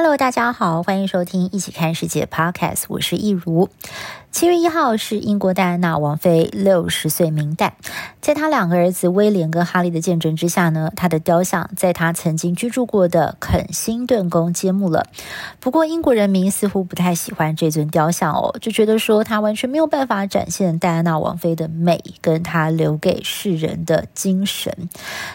[0.00, 3.68] Hello，大家好，欢迎收听《一起看世界》Podcast，我是易如。
[4.38, 7.74] 七月一号是英国戴安娜王妃六十岁冥诞，
[8.20, 15.08] 在她两个儿子威廉跟哈利的见证之下呢，她的雕像在她曾经居住过的肯辛顿宫揭幕了。
[15.58, 24.88] 不过，英国人民似乎不太喜欢这尊雕像哦，就觉得说她完全没有办法展现戴安娜王妃的美，跟她留给世人的精神。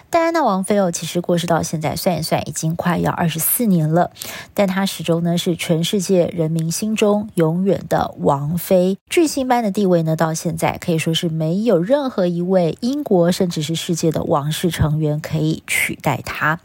[0.10, 4.12] 戴安娜王妃哦，其实过世到现在算一算，已经快要二十四年了，
[4.54, 8.93] 但她始终呢是全世界人民心中永远的王妃。
[9.10, 16.60] 巨星般的地位呢，到现在可以说是没有任何一位英国甚至是世界的王室成员可以取代他。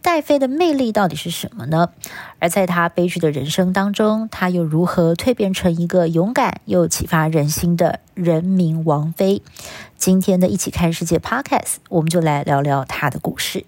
[0.00, 1.90] 戴妃的魅力到底是什么呢？
[2.38, 9.42] 而在她悲剧的人生当中，她又如何蜕变成一个勇敢又启发人心的人民王妃？
[9.96, 13.64] 今天的一起看世界 Podcast，我们就来聊聊她的故事。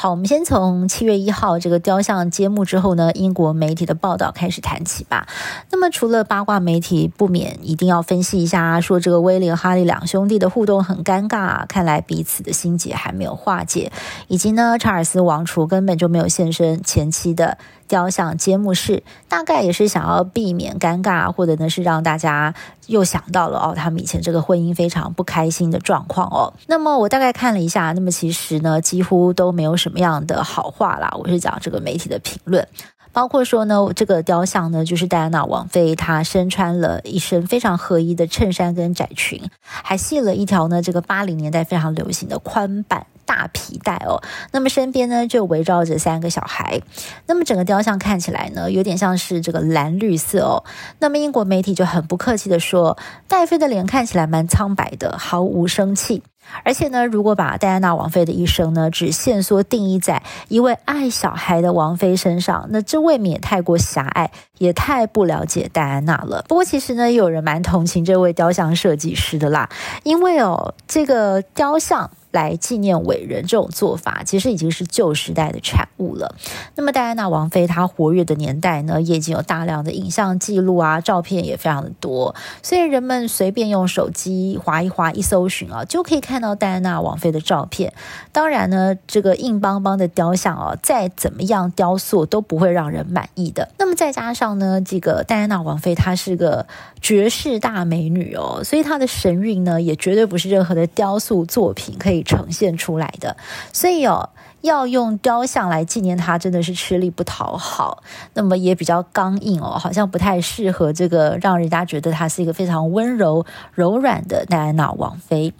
[0.00, 5.26] 好，我们先从七月一号这个雕像揭幕之后呢，英国媒体的报道开始谈起吧。
[5.72, 13.90] 那么，除了八卦媒体，不免一定要分析一下，说这个威廉、哈利两兄弟的互动很尴尬，看来彼此的心结还没有化解，
[14.28, 17.58] 以及呢，查尔斯王储根本就没有现身前妻的
[17.88, 22.54] 雕像揭幕式，大概也是想要避免尴尬，或者呢是让大家
[22.86, 26.52] 又想到了哦，他们以前这个婚姻非常不开心的状况哦。
[26.66, 31.10] 那么我大概看了一下，那么其实呢几乎都没有什么样的好话啦。
[31.18, 32.68] 我是讲这个媒体的评论，
[33.12, 43.06] 包括说呢这个雕像呢就是戴安娜王妃，她身穿了一身非常合衣的衬衫跟窄裙，还系了一条呢这个八零年代非常流行的宽版。
[43.28, 44.22] 大皮带哦，
[44.52, 46.80] 那么身边呢就围绕着三个小孩，
[47.26, 50.64] 那么整个雕像看起来呢有点像是这个蓝绿色哦。
[50.98, 52.96] 那么英国媒体就很不客气地说，
[53.28, 56.22] 戴妃的脸看起来蛮苍白的，毫无生气。
[56.64, 66.42] 而且呢，如果把戴安娜王妃的一生呢只限缩定义在一位爱小孩的王妃身上，那这未免太过狭隘，也太不了解戴安娜了。
[66.48, 69.68] 不过其实呢，有人蛮同情这位雕像设计师的啦，
[70.04, 72.10] 因为哦，这个雕像。
[72.30, 76.34] 来纪念伟人这种做法，其实已经是旧时代的产物了。
[76.74, 87.92] 那么戴安娜王妃她活跃的年代呢，也已经有大量的影像记录啊，照片也非常的多，所以人们随便用手机划一划，一搜寻啊，就可以看到戴安娜王妃的照片。
[88.32, 93.70] 当然呢，这个硬邦邦的雕像啊，再怎么样雕塑都不会让人满意的。
[93.78, 96.66] 那么再加上呢，这个戴安娜王妃她是个
[97.00, 102.18] 绝世大美女哦，所以她的神韵呢，也绝对不是任何的雕塑作品可以。
[102.28, 103.34] 呈现出来的，
[103.72, 104.28] 所以哦，
[104.60, 108.02] 要用雕像来纪念她，真的是吃力不讨好。
[108.34, 115.54] 那么也比较刚硬哦，好像不太适合这个让人家觉得她是一个非常温柔柔软的戴安娜王妃。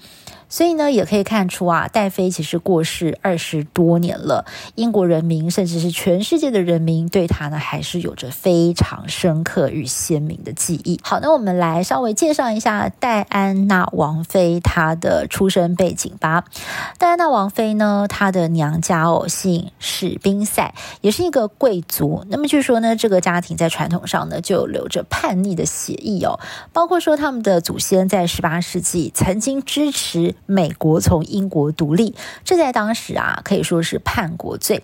[0.48, 10.98] 所以呢，也可以看出啊，戴妃其实过世二十多年了，英国人民甚至是全世界的人民对她呢，还是有着非常深刻与鲜明的记忆。
[11.03, 16.44] 好，那我们来稍微介绍一下戴安娜王妃她的出生背景吧。
[16.97, 22.25] 戴安娜王妃呢，她的娘家哦姓史宾塞，也是一个贵族。
[22.31, 26.41] 那么据说呢，这个家庭在传统上呢就留着叛逆的血液哦，
[26.72, 30.34] 包括说他们的祖先在十八世纪曾经支持。
[30.47, 34.82] 美国从英国独立，这在当时啊可以说是叛国罪。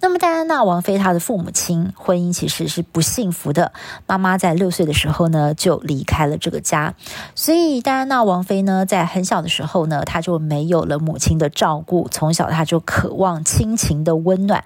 [0.00, 3.72] 那么戴安娜王妃她的父母亲婚姻其实是不幸福的，
[4.06, 6.94] 妈妈在六岁的时候呢就离开了这个家，
[7.34, 14.64] 所以戴安娜王妃呢在很小的时候呢，她就没有了母亲的照顾，从小她就渴望亲情的温暖。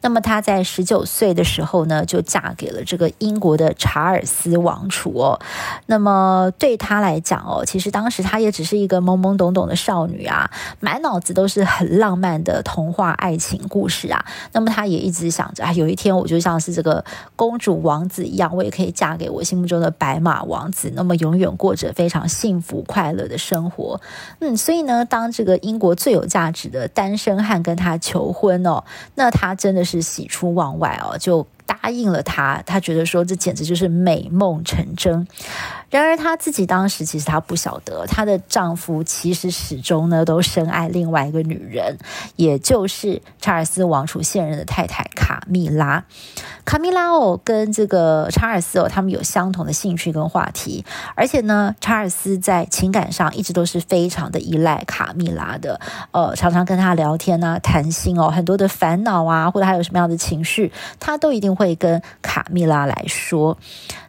[0.00, 5.40] 那么她在十九岁的时候呢，就嫁给了这个英国的查尔斯王储哦。
[5.86, 10.50] 那么对她来讲哦，其实当时她也只是一个懵懵懂懂少女啊，
[10.80, 14.24] 满脑子都是很浪漫的童话爱情故事啊。
[14.52, 17.04] 那么她也一直想着啊，有一天我就像是这个
[17.36, 24.00] 公主王子一样，我也可以嫁给我心目中的白马王子，那么永远过着非常幸福快乐的生活。
[24.40, 31.46] 嗯，所以呢，当这个英国最有价值的单身汉跟她求婚哦，那她真的是喜出望外哦，就。
[31.68, 35.28] 答应了他，他觉得说这简直就是美梦成真。
[35.90, 41.96] 然而她自己当时其实她不晓得，她的丈夫其实始终呢都深爱另外一个女人，
[42.36, 46.04] 也就是查尔斯王储现任的太太卡蜜拉。
[46.64, 55.80] 卡蜜拉哦，跟这个查尔斯哦，他们有相同的兴趣跟话题，而且呢，查尔斯在情感上一直都是非常的依赖卡蜜拉的，
[56.10, 60.70] 呃，常常跟他聊天啊，谈心哦，很多的烦恼啊，或者他有什么样的情绪，
[61.00, 63.56] 他都一定会跟卡蜜拉来说。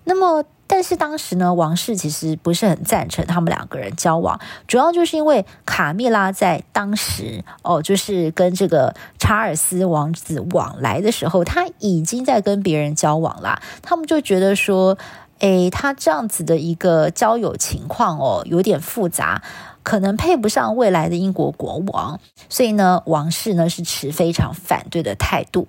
[0.04, 0.44] 那么。
[0.72, 13.60] 但是当时呢，王室其实不是很赞成他们两个人交往，主要就是因为卡蜜拉在当时哦，就是跟这个查尔斯王子往来的时候，他已经在跟别人交往啦。
[13.82, 14.96] 他们就觉得说，
[15.40, 19.42] 诶，他这样子的一个交友情况哦，有点复杂。
[19.90, 25.68] 可能配不上未来的英国国王，所以呢，王室呢是持非常反对的态度。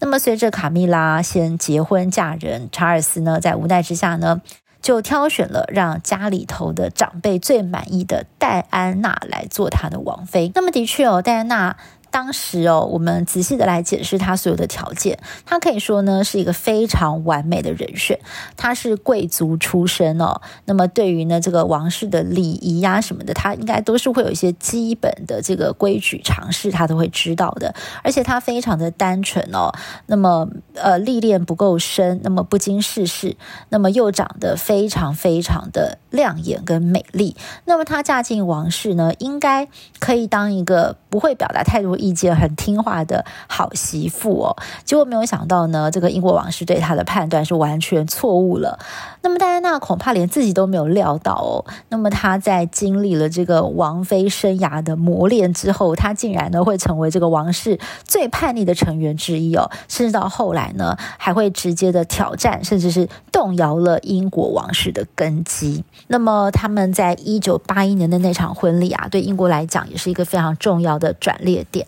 [0.00, 4.40] 那么，随着卡蜜拉先结婚嫁人，查尔斯呢在无奈之下呢，
[4.80, 10.50] 就挑选了让家里头的长辈最满意的戴安娜来做他的王妃。
[10.54, 11.76] 那么，的确哦，戴安娜。
[12.10, 18.18] 当时哦，我们仔细的来解释他所有的条件，他可以说呢是一个非常完美的人选。
[18.56, 27.74] 他是贵族出身哦，那么对于呢这个王室的礼仪呀什么的，他应该都是会有一些基本的这个规矩常识，他都会知道的。
[28.02, 29.72] 而且他非常的单纯哦，
[30.06, 33.36] 那么呃历练不够深，那么不经世事，
[33.68, 37.36] 那么又长得非常非常的亮眼跟美丽。
[37.64, 39.68] 那么她嫁进王室呢，应该
[39.98, 48.78] 可以当一个不会表达太多意见、很听话的好媳妇哦，结果没有想到呢，这个英国王室对他的判断是完全错误了。
[49.22, 51.64] 那么戴安娜恐怕连自己都没有料到哦。
[51.88, 65.84] 那么她在经历了这个王妃生涯的磨练之后，她竟然呢会成为这个王室最叛逆的成员之一哦，甚至到后来呢还会直接的挑战，甚至是动摇了英国王室的根基。
[66.06, 71.86] 那么他们在一九八一年的那场婚礼啊，对英国来讲也是一个非常重要的转捩点。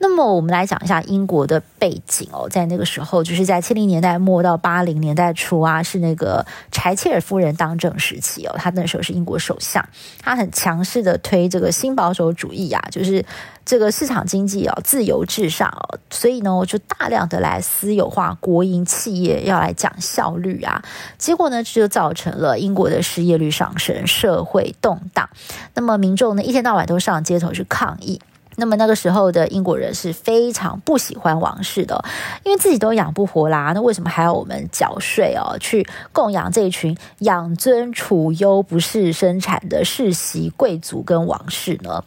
[0.00, 9.84] 那么我们来讲一下英国的背景哦，在那个时候，就是在七零年代末到八零年代初啊，是那个柴切尔夫人当政时期哦，她那时候是英国首相，
[10.22, 13.24] 她很强势的推这个新保守主义啊，就是
[13.64, 15.72] 这个市场经济哦，自由至上，
[16.10, 20.80] 所以呢，就大量的来私有化国营企业，要来讲效率啊，
[21.18, 25.28] 结果呢，这就造成了英国的失业率上升，社会动荡，
[25.74, 28.20] 那么民众呢，一天到晚都上街头去抗议。
[28.58, 32.04] 那么那个时候的英国人是非常不喜欢王室的，
[32.44, 42.02] 因为自己都养不活啦，那为什么还要我们缴税哦，去供养这一群养尊处优、不事生产的世袭贵族跟王室呢？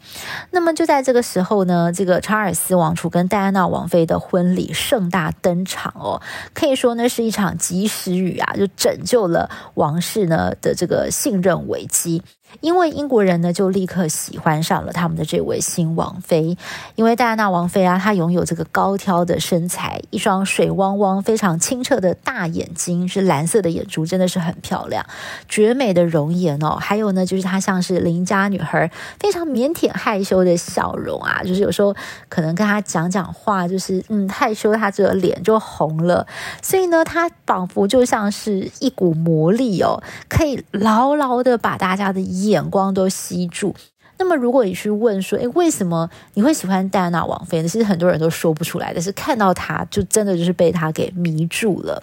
[0.50, 6.20] 那么就在这个时候呢，这个查尔斯王储跟戴安娜王妃的婚礼盛大登场哦，
[6.52, 12.22] 可以说呢是一场及时雨啊，就拯救了王室呢的这个信任危机。
[12.60, 16.56] 因为英国人呢，就立刻喜欢上了他们的这位新王妃。
[16.94, 25.04] 因为戴安娜王妃啊，她拥有这个高挑的身材，一双水汪汪、非常清澈的大眼睛，是蓝色的眼珠，真的是很漂亮，
[25.48, 26.76] 绝美的容颜哦。
[26.80, 31.94] 还有呢，就是她像是邻家女孩，非常腼腆害羞的笑容啊，就是有时候
[32.28, 36.26] 可能跟她讲讲话，就是嗯害羞，她这个脸就红了。
[36.60, 42.20] 所以呢，她仿佛就像是一股魔力哦，可以牢牢的把大家的。
[42.48, 43.74] 眼光都吸住。
[44.18, 47.68] 那么，如果你去问说，诶，为什么你会喜欢戴安娜王妃呢？
[47.68, 52.00] 其实很多人都说不出来，但是看到她，就真的就是被她给迷住了。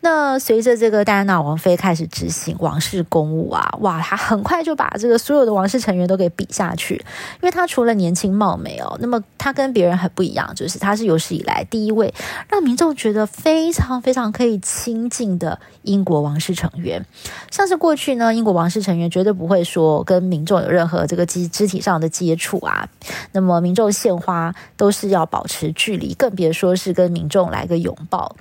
[0.00, 12.12] 那随着这个戴安娜王妃开始执行王室公务啊，哇，她很快就把这个所有的王室成员都给比下去，因为她除了年轻貌美哦，那么她跟别人很不一样，就是她是有史以来第一位
[12.50, 17.02] 让民众觉得非常非常可以亲近的英国王室成员。
[17.50, 22.86] 像是过去呢，英国王室成员绝对不会说跟民众有任何这个肢肢体上的接触啊，
[23.32, 28.36] 那么民众献花都是要保持距离，更别说是跟民众来个拥抱。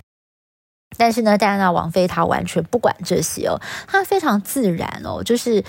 [0.98, 5.64] 但是呢，戴安娜王妃她完全不管这些哦，她非常自然哦，就是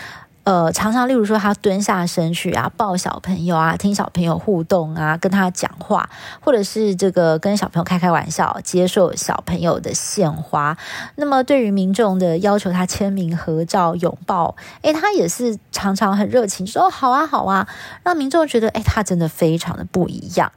[0.44, 6.06] 呃，常常例如说她蹲下身去啊，抱小朋友啊，听小朋友互动啊，跟他讲话，
[6.40, 10.76] 或者是这个跟小朋友开开玩笑，接受小朋友的献花。
[11.16, 17.66] 那么对于民众的要求，她签名、合照、拥抱，诶，她也是常常很热情，说，好啊，好啊，
[18.02, 20.52] 让民众觉得诶，她真的非常的不一样。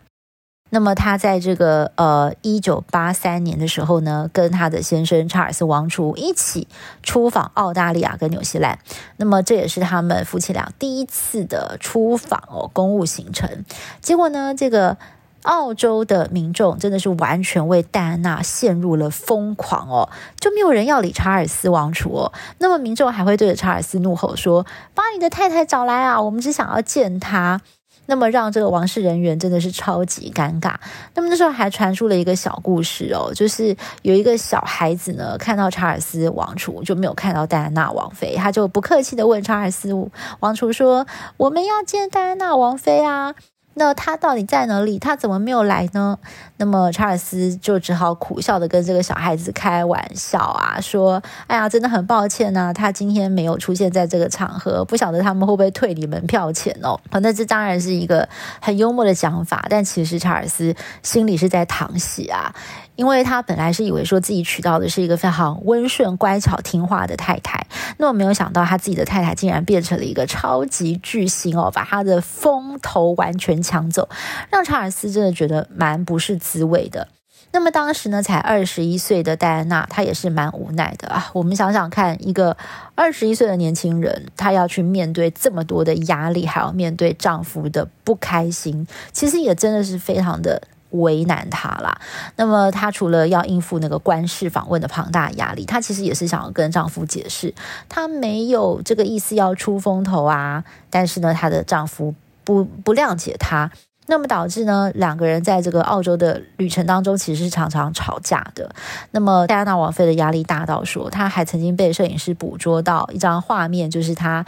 [0.69, 6.67] 那么他在这个呃一九八三年的时候呢，跟他的先生查尔斯王储一起
[7.01, 8.79] 出访澳大利亚跟纽西兰。
[9.17, 13.65] 那么这也是他们夫妻俩第一次的出访哦，公务行程。
[14.01, 14.97] 结果呢，这个
[15.43, 22.33] 澳洲的民众真的是完全为戴安娜陷入了疯狂哦，就没有人要理查尔斯王储哦。
[22.57, 27.61] 那么民众还会对着查尔斯怒吼说：“把你的太太找来啊，我们只想要见她。”
[28.07, 30.73] 那么让这个王室人员真的是超级尴尬。
[31.13, 39.93] 那么那时候还传出了一个小故事哦，就是有一个小孩子呢，看到查尔斯王储就没有看到戴安娜王妃，他就不客气的问查尔斯
[40.39, 41.05] 王储说
[41.37, 43.35] ：“我们要见戴安娜王妃啊。”
[43.77, 44.97] 那他到底在哪里？
[44.97, 46.17] 他怎么没有来呢？
[46.57, 58.27] 那么查尔斯就只好苦笑的跟这个小孩子开玩笑啊，说：“哎呀，真的很抱歉呐，他今天没有出现在这个场合，不晓得他们会不会退你门票钱哦。”，那这当然是一个
[58.59, 62.53] 很幽默的讲法，但其实查尔斯心里是在淌血啊。
[62.97, 67.65] 因为他本来是以为说自己娶到的是一个非常温顺、乖巧、听话的太太，
[67.97, 74.09] 那么没有想到他自己的太太竟然变成了一个超级巨星哦，把他的风头完全抢走，
[74.51, 77.07] 让查尔斯真的觉得蛮不是滋味的。
[77.51, 81.29] 那么当时呢，才二十一岁的戴安娜，她也是蛮无奈的啊。
[81.33, 82.57] 我们想想看，一个
[82.93, 90.61] 二十一岁的年轻人，她要去面对这么多的压力，还要面对丈夫的不开心，其实也真的是非常的。
[90.91, 91.99] 为难他啦。
[92.35, 97.53] 那么她除了要应付那个官事访问的庞大压力，她其实也是想要跟丈夫解释，
[97.89, 100.63] 她没有这个意思要出风头啊。
[100.89, 103.69] 但是呢，她的丈夫不不谅解她，
[104.05, 108.73] 那么导致呢，两个人在这个澳洲的旅程当中，其实是常常吵架的。
[109.11, 114.45] 那么戴安娜王妃的压力大到说，她还曾经被摄影师捕捉到一张画面，就是她。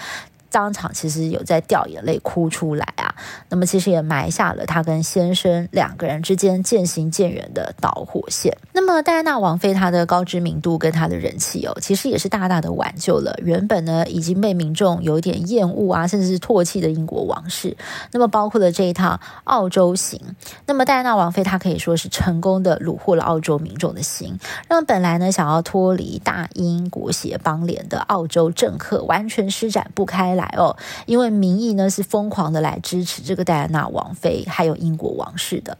[0.52, 3.14] 当场其实有在掉眼泪、哭出来啊，
[3.50, 8.58] 那么其实也埋下了他跟先生两个人之间渐行渐远的导火线。
[8.74, 17.78] 那么戴安娜王妃她的高知名度跟她的人气哦，其实也是大大的挽救了原本呢已经被民众有点厌恶啊，甚至是唾弃的英国王室。
[18.12, 20.20] 那么包括了这一趟澳洲行，
[20.66, 30.39] 那么戴安娜王妃她可以说是成功的虏获了澳洲民众的心，让本来呢想要脱离大英国协邦联的澳洲政客完全施展不开。
[30.40, 35.78] 来哦，因为民意呢是疯狂的来支持这个戴安娜王妃，还有英国王室的。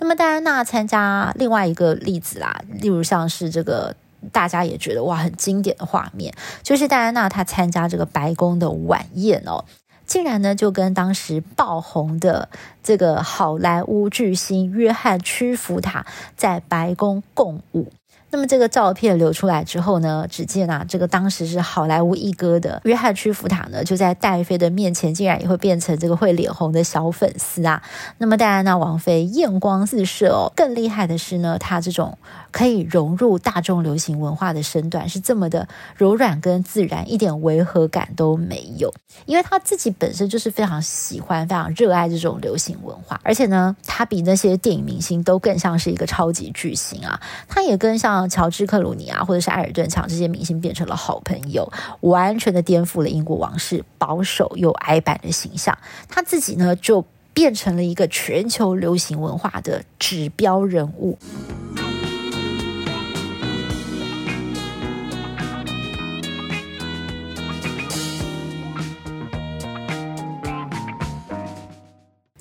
[0.00, 3.94] 那么戴安娜参加另外一个例子啦，例如像是这个
[4.32, 9.64] 大家也觉得哇很经典的画面，就是戴安娜她参加这个白宫的晚宴哦，
[10.06, 12.48] 竟然呢就跟当时爆红的
[12.82, 17.92] 这个好莱坞巨星约翰屈服塔在白宫共舞。
[18.30, 27.82] 那么这个照片流出来之后呢，只见啊，这个当时是好莱坞一哥的约翰屈服塔呢，就在戴妃的面前，竟然也会变成这个会脸红的小粉丝啊。
[28.18, 32.18] 那么戴安娜王妃艳光四射哦，更厉害的是呢，她这种
[32.50, 35.66] 可以融入大众流行文化的身段是这么的
[35.96, 38.92] 柔软跟自然，一点违和感都没有。
[39.24, 47.18] 因为她自己本身就是非常喜欢、非常热爱这种流行文化，而且呢，她比那些电影明星都更像是一个超级巨星啊。
[47.48, 51.70] 她也跟像让乔治克鲁尼啊，或者是艾尔顿强这些明星变成了好朋友，
[52.00, 55.76] 完全的颠覆了英国王室保守又矮板的形象。
[56.08, 61.16] 他自己呢，就变成了一个全球流行文化的指标人物。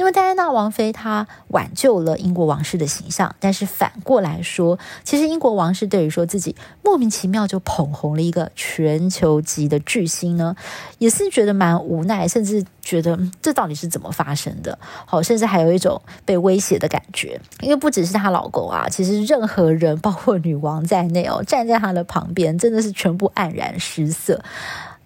[0.07, 10.55] 那戴安娜王妃她挽救了英国王室的形象，但是反过来说，其实英国王室对于说自己莫名其妙就捧红了一个全球级的巨星呢，
[10.97, 14.79] 也是觉得蛮无奈，甚至觉得这到底是怎么发生的？
[15.05, 24.41] 好，甚至还有一种被威胁的感觉，因为不只是她老公啊，其实任何人，包括女王在内哦，站在她的旁边，真的是全部黯然失色。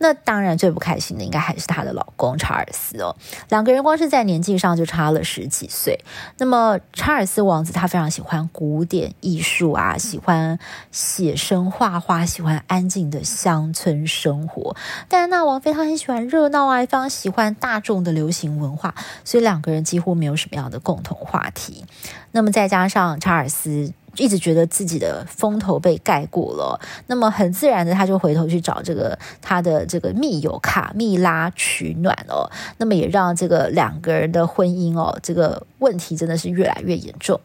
[0.01, 3.15] 那当然最不开心的应该还是她的老公查尔斯哦，
[3.49, 5.99] 两个人光是在年纪上就差了十几岁。
[6.39, 10.57] 那么查尔斯王子他非常喜欢古典艺术啊，喜欢
[10.91, 14.75] 写生画画，喜欢安静的乡村生活。
[15.07, 21.85] 戴安娜王妃她很喜欢热闹啊，非常喜欢大众的流行文化，所以两个人几乎没有什么样的共同话题。
[22.31, 23.93] 那么再加上查尔斯。
[24.17, 37.39] 一直觉得自己的风头被盖过了，那么很自然的他就回头去找这个他的这个密友卡蜜拉取暖哦，那么也让这个两个人的婚姻哦，这个问题真的是越来越严重。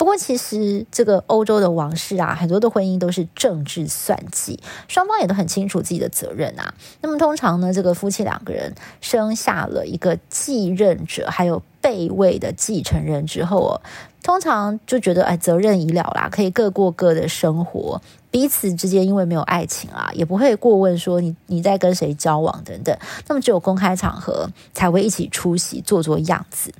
[0.00, 6.72] 不过其实这个欧洲的王室啊，很多的婚姻都是政治算计，双方也都很清楚自己的责任啊。
[7.02, 13.80] 那么通常呢，这个夫妻两个人生下了一个继任者，还有备位的继承人之后哦。
[14.22, 22.96] 通常就觉得哎，责任已了啦，可以各过各的生活，彼此之间因为没有爱情啊，也不会过问说你你在跟谁交往等等。
[23.28, 26.72] 那么只有公开场合才会一起出席，做做样子。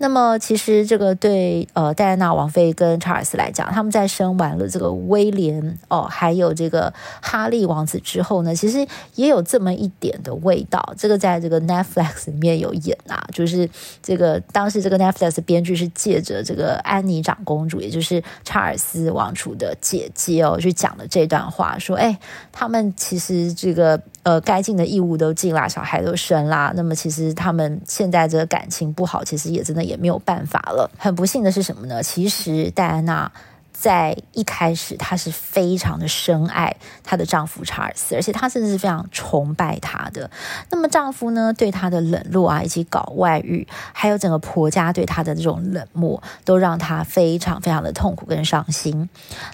[0.00, 8.86] 那么，其实这个对呃戴安娜王妃跟查尔斯来讲，他们在生完了这个威廉哦，还有这个哈利王子之后呢，其实
[9.16, 10.94] 也有这么一点的味道。
[10.96, 13.68] 这个在这个 Netflix 里面有演啊，就是
[14.00, 22.16] 这个当时这个 Netflix 编剧是借着这个安妮长公主，也就是查尔斯王储的姐姐哦，去讲的这段话，说哎，
[22.52, 24.00] 他们其实这个。
[24.24, 26.70] 呃，该尽的义务都尽啦，小孩都生啦。
[26.76, 30.90] 那么，其实他们现在这个感情不好，其实也真的也没有办法了。
[30.98, 32.02] 很不幸的是什么呢？
[32.02, 33.32] 其实戴安娜
[33.72, 40.30] 在一开始，她是非常的深爱她的丈夫查尔斯，而且她甚至是非常崇拜他的。
[40.70, 49.08] 那么，丈夫呢，对她的冷落啊，以及搞外遇，还有整个婆家对她的这种冷漠，都让她非常非常的痛苦跟伤心。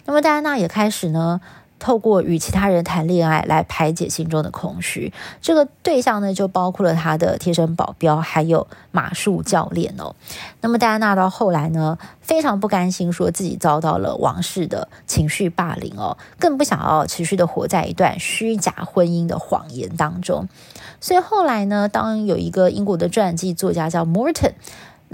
[0.07, 1.41] 那么，戴安娜也开始呢。
[1.85, 5.13] 透过与其他人谈恋爱来排解心中的空虚，
[5.43, 10.17] 这个对象呢，就包括了他的贴身保镖，还有马术教练哦。
[10.63, 20.49] 那么戴安娜到后来呢，非常不甘心，说自己遭到了王室的情绪霸凌哦，更不想要持续的活在一段虚假婚姻的谎言当中。
[21.03, 24.53] 所以后来呢，当有一个英国的传记作家叫 Morton。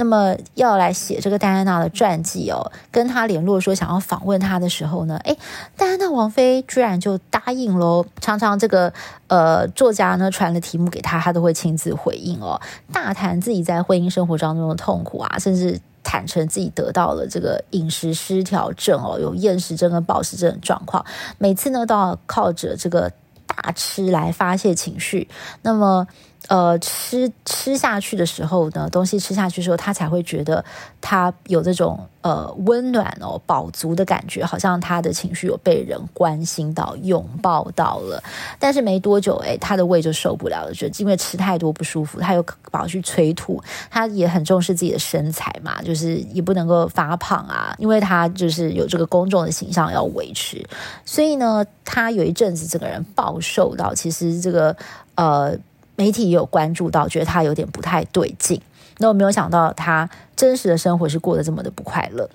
[0.00, 5.36] 那么要来写这个戴安娜的传记哦，跟他联络说想要访问他的时候呢，诶，
[5.76, 8.06] 戴安娜王妃居然就答应喽。
[8.18, 8.90] 常常这个
[9.26, 12.58] 呃作家呢传了题目给他，他都会亲自回应哦，
[12.90, 21.04] 大谈自己在婚姻生活当中的痛苦啊，甚至坦诚自己得到了这个饮食失调症哦，有厌食症跟暴食症的状况，
[21.36, 23.12] 每次呢都要靠着这个
[23.46, 25.28] 大吃来发泄情绪。
[25.60, 26.06] 那么。
[26.50, 30.64] 呃，吃吃下去的时候呢，东西吃下去的时候，他才会觉得
[31.00, 38.20] 他有这种呃温暖哦、饱足的感觉，好像他的情绪有被人关心到、拥抱到了。
[38.58, 43.62] 但是没多久，哎，他的胃就受不了了，就因为吃太多不舒服，他又跑去催吐。
[43.88, 50.68] 他也很重视自己的身材嘛，就是也不能够发胖啊，因为他就是有这个公众的形象要维持。
[51.04, 54.76] 所以呢，他有一阵子整个人暴瘦到，其实这个
[55.14, 55.56] 呃。
[56.00, 58.58] 媒体也有关注到，觉得他有点不太对劲。
[58.96, 62.30] 那我没有想到，他真实的生活是过得这么的不快乐。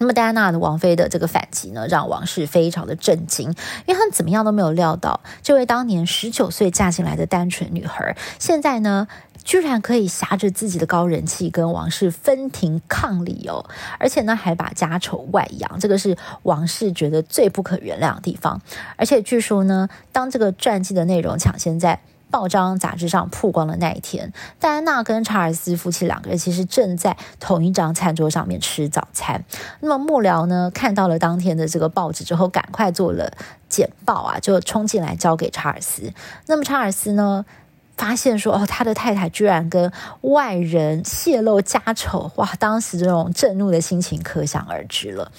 [0.00, 3.48] 那么，戴安娜的王妃的这个反击呢，让王室非常的震惊，
[3.86, 9.06] 因为他们怎么样都没有料到，这位当年十九岁嫁进来的单纯女孩，现在呢，
[9.44, 13.64] 居然可以挟着自己的高人气跟王室分庭抗礼哦，
[14.00, 18.60] 而且呢，还把家丑外扬，这个是王室觉得最不可原谅的地方。
[18.96, 22.00] 而且据说呢，当这个传记的内容抢先在
[22.34, 29.44] 报章杂志上曝光的那一天，戴安娜跟查尔斯夫妻两个人其实正在同一张餐桌上面吃早餐。
[29.78, 33.30] 那么幕僚呢，看到了当天的这个报纸之后，赶快做了
[33.68, 36.12] 简报啊，就冲进来交给查尔斯。
[36.46, 37.46] 那么查尔斯呢，
[37.96, 39.92] 发现说哦，他的太太居然跟
[40.22, 42.50] 外人泄露家丑，哇！
[42.58, 45.30] 当时这种震怒的心情可想而知了。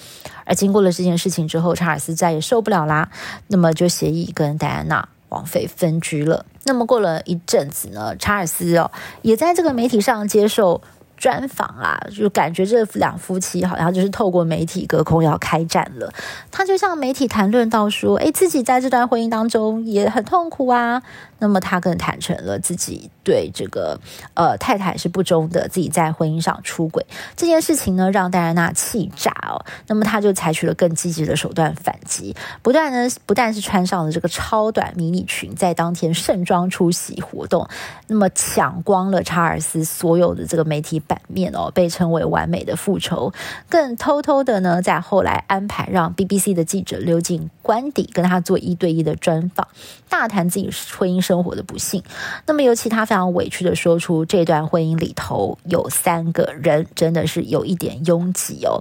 [0.46, 3.10] 而经过了这件事情之后，查尔斯再也受不了啦，
[3.48, 6.44] 那么就协议跟戴安娜王妃分居了。
[6.64, 8.90] 那么过了一阵子呢，查尔斯哦
[9.22, 10.80] 也在这个媒体上接受
[11.16, 16.12] 专访啊，就感觉这两夫妻好像就是透过媒体隔空要开战了。
[16.50, 21.02] 他就向媒体谈论到说，诶，自己在这段婚姻当中也很痛苦啊。
[21.38, 23.98] 那么他更坦诚了自己对这个
[24.34, 27.04] 呃太太是不忠的，自己在婚姻上出轨
[27.36, 29.64] 这件事情呢，让戴安娜气炸哦。
[29.86, 37.68] 那么他就采取了更积极的手段反击，不断呢不但是穿上了这个超短迷你裙，在当天盛装出席活动，
[38.06, 43.32] 那么抢光了查尔斯所有的这个媒体版面哦，被称为完美的复仇。
[43.68, 49.66] 更偷偷的呢，在后来安排让 BBC 的记者溜进官邸，跟他做一对一的专访，
[50.08, 52.00] 大谈自己婚姻生活的不幸，
[52.46, 58.80] 那么尤其他非常委屈的说出这段婚姻里头有三个人，真的是有一点拥挤哦。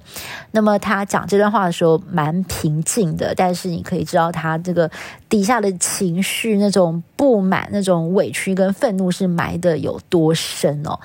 [0.52, 4.92] 那么他讲这段话的时候蛮平静的，但是你可以知道他这个
[5.28, 11.00] 底下的情绪，那种不满、那种委屈跟愤怒是埋得有多深哦。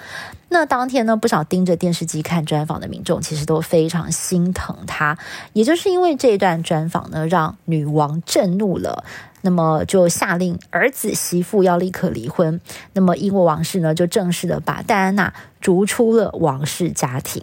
[0.52, 5.16] 那当天呢，不少盯着电视机看专访的民众，其实都非常心疼他。
[5.52, 9.04] 也就是因为这段专访呢，让女王震怒了，
[9.42, 12.60] 那么就下令儿子媳妇要立刻离婚。
[12.92, 17.42] 那么英国王室呢，就正式的把戴安娜逐出了王室家庭。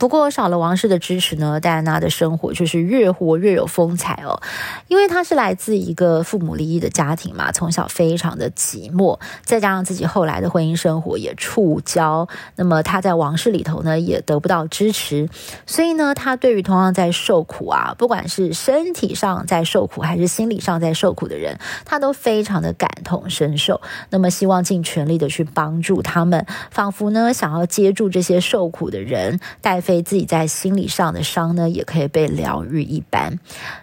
[0.00, 4.40] 不过少了王室的支持呢，戴安娜的生活就是越活越有风采哦。
[4.88, 15.28] 因为她是来自一个父母离异的家庭嘛，从小非常的寂寞，再加上自己后来的婚姻生活也触礁，那么她在王室里头呢也得不到支持，
[15.66, 29.82] 所以呢，她对于同样在受苦啊，不管是身体上在受苦还是心理上在受苦的人，她都非常的感同身受，那么希望尽全力的去帮助他们，仿佛呢想要接住这些受苦的人，带。
[30.02, 33.38] 自己在心理上的伤呢，也可以被疗愈一般。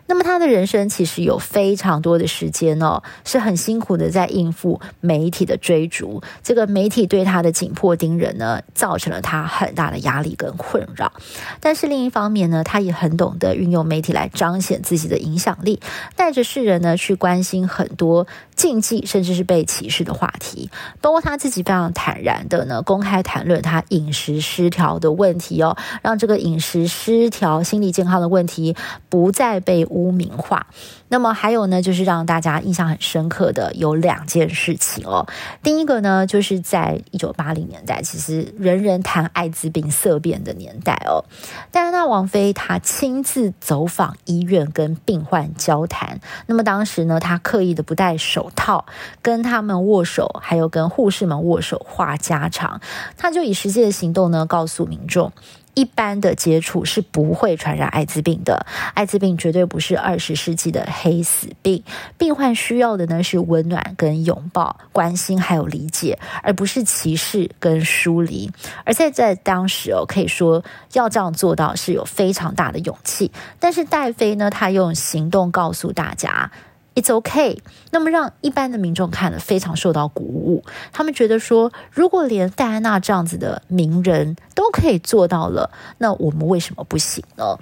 [0.10, 6.22] 那么他的人生其实有非常多的时间哦，是很辛苦的在应付媒体的追逐。
[6.41, 11.12] 这个媒体对他的紧迫盯人呢，造成了他很大的压力跟困扰。
[11.60, 15.82] 但是另一方面呢，他也很懂得运用媒体来彰显自己的影响力，
[16.15, 20.70] 带着世人呢去关心很多禁忌甚至是被歧视的话题。
[21.02, 25.76] 包括他自己非常坦然的呢，公开谈论他饮食失调的问题哦。
[26.02, 28.76] 让这个饮食失调、心理健康的问题
[29.10, 30.68] 不再被污名化。
[31.10, 35.26] 那么还有呢，就是让大家印象很深刻的有两件事情哦。
[35.64, 41.24] 第一个呢，就是在一九八零年代，其实人人谈艾滋病色变的年代哦。
[41.72, 46.20] 戴安娜王妃她亲自走访医院跟病患交谈。
[46.46, 48.86] 那么当时呢，她刻意的不戴手套，
[49.22, 52.82] 跟他们握手，还有跟护士们握手话家常。
[53.16, 55.32] 她就以实际的行动呢，告诉民众。
[55.78, 61.84] 一般的接触是不会传染艾滋病的，艾滋病绝对不是二十世纪的黑死病。
[62.18, 68.52] 病患需要的呢是温暖跟拥抱、关心还有理解，而不是歧视跟疏离。
[68.86, 73.32] 而在在当时哦，可以说要这样做到是有非常大的勇气。
[73.60, 76.52] 但是戴妃呢，她用行动告诉大家。
[77.00, 77.60] It's okay。
[77.92, 87.60] 那么让一般的民众看了非常受到鼓舞，他们觉得说，如果连戴安娜这样子的名人都可以做到了，那我们为什么不行呢？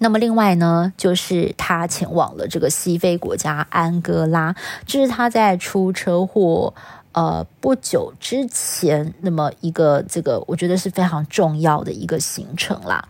[0.00, 6.74] 那么另外呢，就是他前往了这个西非国家安哥拉，就是他在出车祸。
[7.16, 13.08] 呃，不久之前，那么一个这个，我觉得是非常重要的一个行程啦。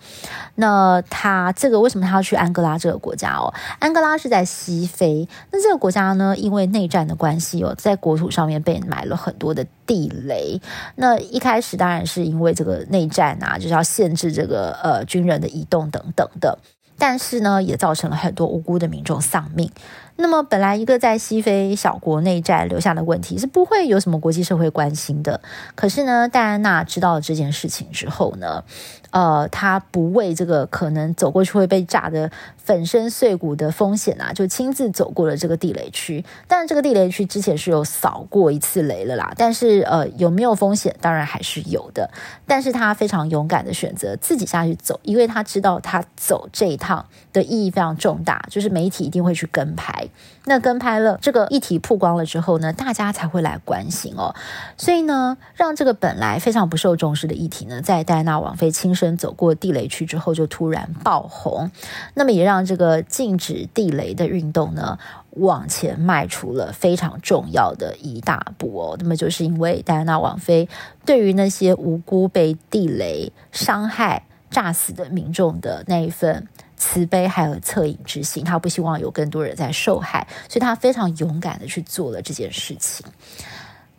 [0.54, 3.52] 那他这个为什么他要去安哥拉这个国家哦？
[3.80, 10.60] 安哥拉是在西非，那这个国家呢，因为内战的关系哦，在国土上面被埋了很多的地雷。
[10.94, 16.56] 那一开始当然是因为这个内战啊，就是要限制这个呃军人的移动等等的，
[16.96, 19.68] 但是呢，也造成了很多无辜的民众丧命。
[20.18, 25.40] 那么，本来一个在西非小国内战留下的问题是不会有什么国际社会关心的。
[25.74, 28.64] 可是呢，戴安娜知道了这件事情之后呢，
[29.10, 36.24] 呃，他不为这个可能走过去会被炸得粉身碎骨的风险啊，就亲自走过了这个地雷区。
[36.46, 40.94] 但是，这个地雷区之前是有扫过一次雷了啦，但是呃，有没有风险？
[41.00, 42.10] 当然还是有的。
[42.46, 50.08] 但是他非常勇敢的选择自己下去走，因为他知道他走这一趟的意义非常重大，就是媒体一定会去跟拍。
[50.44, 54.34] 那跟拍了这个议题曝光了之后呢，大家才会来关心哦。
[54.76, 61.70] 所以呢，让这个本来非常不受重视的议题呢，在戴安娜王妃亲身走过地雷区之后，就突然爆红。
[62.14, 64.98] 那么也让这个禁止地雷的运动呢，
[65.30, 68.96] 往前迈出了非常重要的一大步哦。
[68.98, 70.68] 那么就是因为戴安娜王妃
[71.04, 76.48] 对于那些无辜被地雷伤害、炸死的民众的那一份。
[76.78, 83.06] 慈悲还有恻隐之心，他不希望有更多人在受害，所以他非常勇敢的去做了这件事情。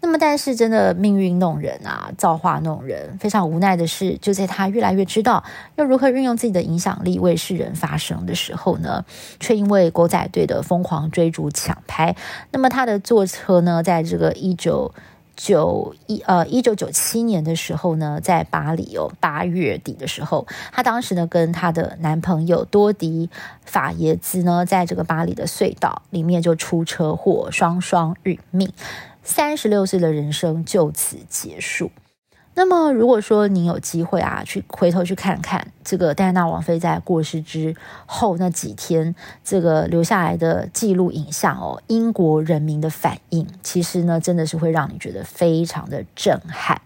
[0.08, 3.18] 那么，但是真的命运弄人啊，造化弄人。
[3.20, 5.44] 非常无奈的是，就在他越来越知道
[5.76, 9.04] 要如何运用自己的影响力为世人发声的时候呢，
[9.42, 12.16] 却因为狗仔队的疯狂追逐抢拍，
[12.52, 14.94] 那么他的坐车呢，在这个一九。
[15.40, 23.30] 九一呃，一九九七年的时候呢，在巴黎哦，八月底的时候，她当时呢跟她的男朋友多迪
[23.64, 28.68] 法耶兹呢，在这个巴黎的隧道里面就出车祸，双双殒命，
[29.28, 31.92] 三十六岁的人生就此结束。
[32.56, 39.14] 那么，如果说您有机会啊，去回头去看看这个戴安娜王妃在过世之后那几天，
[39.44, 46.82] 这个留下来的记录影像哦，英国人民的反应，其实呢，真的是会让你觉得非常的震撼。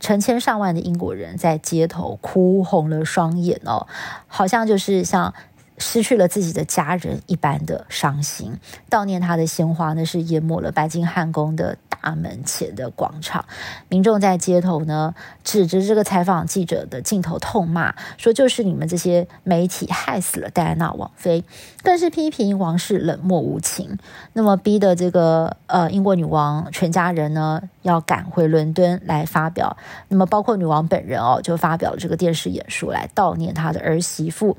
[0.00, 3.86] 成千上万的英国人在街头哭红了双眼哦，
[4.26, 5.32] 好像就是像
[5.78, 8.58] 失去了自己的家人一般的伤心。
[8.90, 13.44] 悼念他的鲜花呢，是淹没了白金汉宫的大门前的广场，
[13.88, 21.44] 民众在街头呢指着这个采访记者的镜头痛骂，说就是你们这些媒体害死了戴安娜王妃，
[21.82, 23.98] 更是批评王室冷漠无情，
[24.34, 29.76] 那么逼得这个呃英国女王全家人呢要赶回伦敦来发表，
[30.08, 34.56] 那么包括女王本人哦就发表了这个电视演说来悼念她的儿媳妇。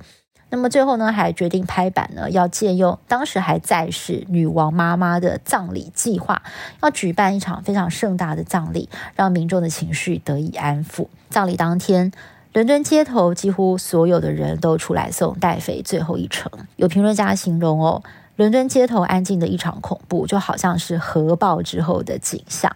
[0.49, 6.41] 那么最后呢，还决定拍板呢，要借用当时还在世女王妈妈的葬礼计划，
[6.81, 11.07] 要举办一场非常盛大的葬礼，让民众的情绪得以安抚。
[11.29, 12.11] 葬礼当天，
[12.53, 16.49] 伦敦街头几乎所有的人都出来送戴妃最后一程。
[16.77, 18.01] 有评论家形容哦，
[18.37, 22.73] 伦敦街头安静的一场恐怖，就好像是核爆之后的景象，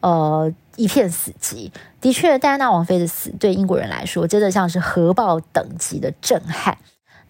[0.00, 1.70] 呃，一片死寂。
[2.00, 6.78] 的确，戴安娜王妃的死对英国人来说，真的像是核爆等级的震撼。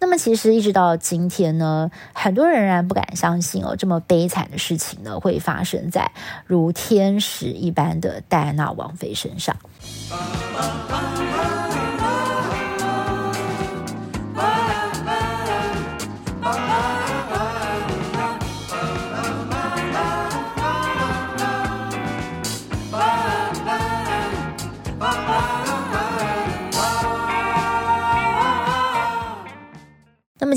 [0.00, 6.10] 那么，其实一直到今天呢，很多人仍然不敢相信哦，这么悲惨的事情呢，会发生在
[6.46, 9.54] 如天使一般的戴安娜王妃身上。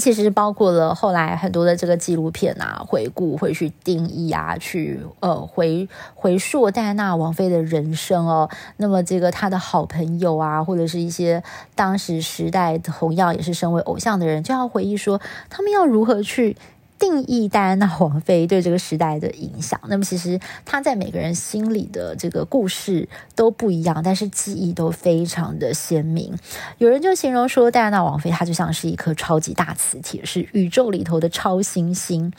[0.03, 8.49] 其实包括了后来很多的这个纪录片啊，回顾会去定义啊，去呃回回溯戴安娜王妃的人生哦。
[8.75, 11.41] 那么这个她的好朋友啊，或者是一些
[11.73, 16.57] 当时时代同样也是身为偶像的人，就要回忆说他们要如何去。
[17.03, 26.33] 定义戴安娜王妃对这个时代的影响，那么其实她在每个人心里的这个故事都不一样，但是记忆都非常的鲜明。
[26.77, 32.31] 有人就形容说，戴安娜王妃她就像是一颗超级大磁铁，是宇宙里头的超新星。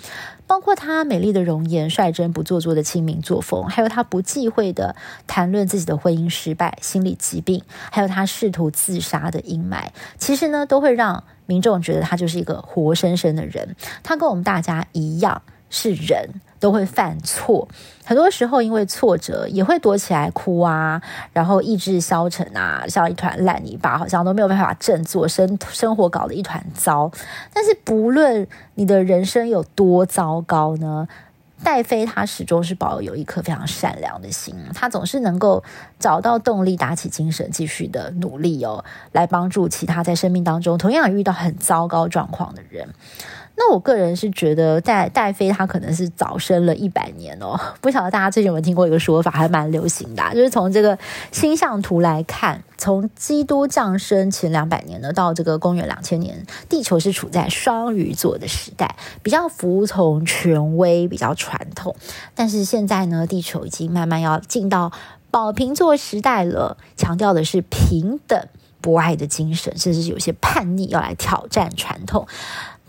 [0.47, 11.25] 包括她美丽的容颜、率真不做作的亲民作风，还有她不忌讳的谈论自己的婚姻失败、心理疾病，还有她试图自杀的阴霾，其实呢，都会让。
[11.47, 16.31] 民众觉得他就是一个活生生的人，他跟我们大家一样是人，
[16.65, 17.69] 都会犯错，
[18.07, 20.99] 很多时候因为挫折也会躲起来哭啊，
[21.35, 27.13] 然后意志消沉啊，像一团烂泥巴，好像都没有办法振作，生生活搞得一团糟。
[27.53, 31.07] 但是不论你的人生有多糟糕呢，
[31.63, 35.63] 戴妃她始终是保有一颗非常善良的心，她总是能够
[35.99, 42.89] 找到动力，打起精神，继续的努力哦，来帮助其他在生命当中同样遇到很糟糕状况的人。
[43.57, 50.99] 那我个人是觉得戴戴妃她可能是早生了一百年哦，不晓得大家最近有没有听过一个说法，还蛮流行的，就是从这个
[51.31, 61.95] 星象图来看，从基督降生前两百年呢，到这个公元两千年，地球是处在双鱼座的时代，比较服从权威，比较传统。
[62.35, 64.91] 但是现在呢，地球已经慢慢要进到
[65.31, 68.49] 宝瓶座时代了，强调的是平等、
[68.81, 72.27] 博爱的精神，甚至是有些叛逆，要来挑战传统。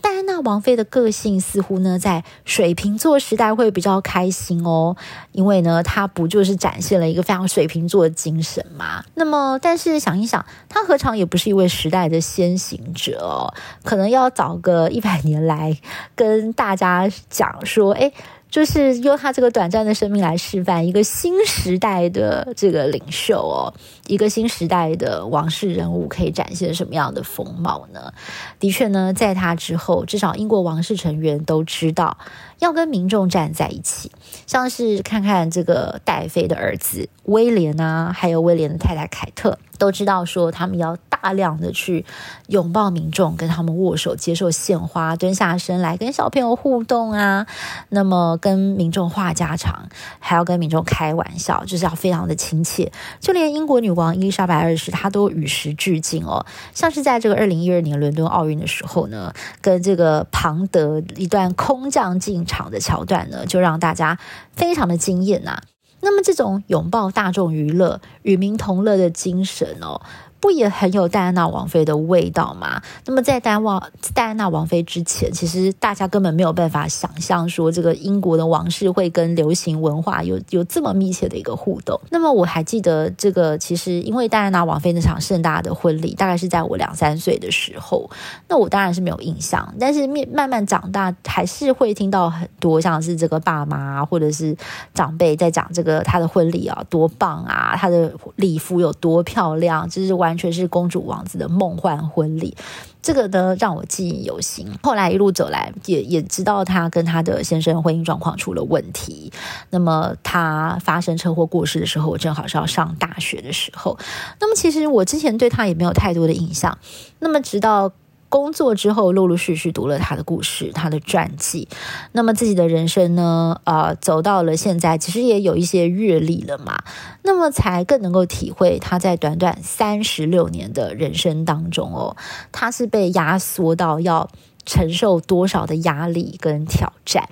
[0.06, 4.96] 戴安娜王妃的个性似乎呢，在水瓶座时代会比较开心哦，
[5.32, 9.02] 因为呢，她不就是展现了一个非常水瓶座的精神嘛？
[9.14, 13.52] 那么，但是想一想，她何尝也不是一位时代的先行者哦？
[13.82, 15.76] 可能要早个一百年来
[16.14, 18.12] 跟大家讲说，诶
[18.56, 23.74] 就是用他这个短暂的生命来示范一个新时代的这个领袖哦，
[24.06, 28.10] 一个新时代的王室人物可以展现什么样的风貌呢？
[28.58, 32.16] 的确呢，在他之后，至少英国王室成员都知道
[32.60, 34.10] 要跟民众站在一起，
[34.46, 39.58] 像是看看这个戴妃的儿子威廉啊，还有威廉的太太凯特。
[39.78, 42.06] 都知道说他们要大量的去
[42.46, 47.46] 拥抱民众，跟他们握手，接受献花，蹲下身来跟小朋友互动啊。
[47.90, 52.90] 那么跟民众话家常，还要跟民众开玩笑，就是要非常的亲切。
[53.20, 56.46] 就连英国女王伊丽莎白二世，她都与时俱进哦。
[56.72, 64.15] 像是在这个二零一二年伦敦奥运的时候呢，跟这个庞德一段空降进场的桥段呢，就让大家
[64.52, 65.62] 非常的惊艳呐、啊。
[66.00, 70.00] 那么这种拥抱大众娱乐、与民同乐的精神哦。
[70.46, 72.80] 不也很有戴安娜王妃的味道吗？
[73.04, 73.82] 那么在戴王
[74.14, 82.00] 戴安娜王妃之前，其实大家根本没有办法想象说这个英国的王室会跟流行文化有有这么密切的一个互动。
[82.12, 88.08] 那么我还记得这个，其实因为戴安娜王妃那场盛大的婚礼，大概是在我两三岁的时候，
[88.48, 89.74] 那我当然是没有印象。
[89.80, 94.56] 但是面慢慢长大，还是会听到很多像是这个爸妈或者是
[94.94, 100.35] 长辈在讲这个他的婚礼啊多棒啊，他的礼服有多漂亮，就是完。
[100.36, 102.54] 完全是公主王子的梦幻婚礼。
[103.00, 104.70] 这个呢，让我记忆犹新。
[104.82, 109.32] 后来一路走来，也也知道她跟她的先生婚姻状况出了问题。
[109.70, 113.98] 那么她发生车祸过世的时候，我正好是要上大学的时候。
[114.38, 116.76] 那么其实我之前对她也没有太多的印象。
[117.20, 117.90] 那么直到。
[118.28, 121.68] 工作之后，陆陆续续读了他的故事，他的传记。
[122.12, 123.60] 那么自己的人生呢？
[123.64, 126.82] 呃，走到了现在，其实也有一些阅历了嘛。
[127.22, 132.16] 那么才更能够体会他在短短三十六年的人生当中哦，
[132.52, 134.28] 他是被压缩到要。
[134.68, 137.28] 承受多少的压力跟挑战，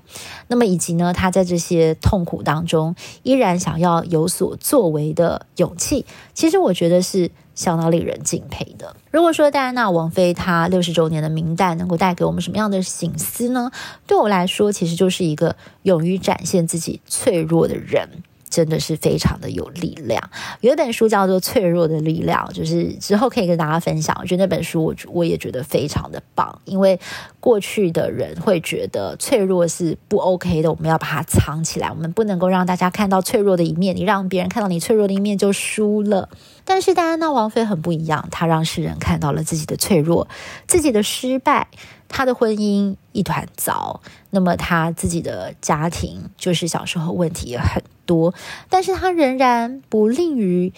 [0.47, 8.95] 那么以及呢，他在这些痛苦当中依然想要有所作为的勇气，其实我觉得是相当令人敬佩的。
[9.11, 13.71] 如果说戴安娜王妃她六十周年的名旦能够带给我们什么样的醒思呢？
[14.07, 18.09] 对我来说，其实就是一个勇于展现自己脆弱的人。
[18.55, 20.23] 真的是非常的有力量。
[20.61, 24.17] 有一本书叫做《脆弱的力量》，就是之后可以跟大家分享。
[24.21, 27.01] 我觉得那本书我我也觉得非常的棒，因为
[27.41, 33.97] 过去的人会觉得脆弱是不 OK 的，我们要把它藏起来，我们不能够让大家看到脆弱的一面。
[33.97, 36.29] 你让别人看到你脆弱的一面就输了。
[36.65, 40.29] 但是戴安娜王妃很不一样，她让世人看到了自己的脆弱，
[40.69, 41.67] 自己的失败。
[42.07, 48.35] 他的婚姻一团糟，那么他自己的家庭就是小时候问题也很多，
[48.69, 50.73] 但是他仍然不吝于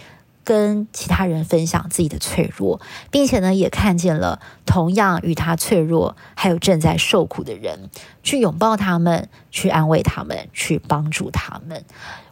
[0.44, 7.90] 跟其他人分享自己的脆弱，并且呢，也看见了同样与他脆弱还有正在受苦的人，
[8.22, 11.84] 去拥抱他们，去安慰他们，去帮助他们。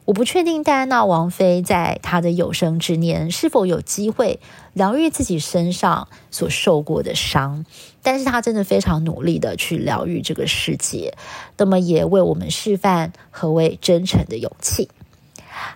[0.06, 4.38] 我不确定戴安娜王妃在她的有生之年是否有机会
[4.74, 7.64] 疗愈自己身上所受过的伤，
[8.02, 11.14] 但是她真的非常努力的去疗愈这个世界，
[11.56, 14.90] 那么也为我们示范何谓真诚的勇气。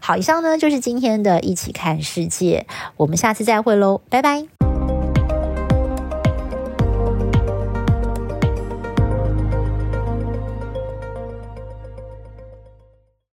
[0.00, 4.46] 好，以上呢就是今天的一起看世界，我们下次再会喽，拜拜。